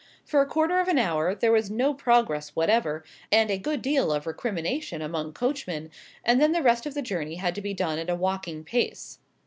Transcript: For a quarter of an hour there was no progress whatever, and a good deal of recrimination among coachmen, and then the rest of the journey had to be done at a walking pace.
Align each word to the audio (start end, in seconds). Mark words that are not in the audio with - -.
For 0.25 0.41
a 0.41 0.47
quarter 0.47 0.79
of 0.79 0.87
an 0.87 0.97
hour 0.97 1.35
there 1.35 1.51
was 1.51 1.69
no 1.69 1.93
progress 1.93 2.55
whatever, 2.55 3.03
and 3.31 3.51
a 3.51 3.59
good 3.59 3.83
deal 3.83 4.11
of 4.11 4.25
recrimination 4.25 4.99
among 4.99 5.33
coachmen, 5.33 5.91
and 6.25 6.41
then 6.41 6.53
the 6.53 6.63
rest 6.63 6.87
of 6.87 6.95
the 6.95 7.03
journey 7.03 7.35
had 7.35 7.53
to 7.53 7.61
be 7.61 7.75
done 7.75 7.99
at 7.99 8.09
a 8.09 8.15
walking 8.15 8.63
pace. 8.63 9.19